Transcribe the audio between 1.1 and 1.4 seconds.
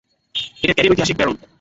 Baron.